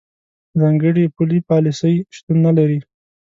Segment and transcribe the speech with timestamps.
[0.59, 2.79] ځانګړې پولي پالیسۍ شتون نه لري.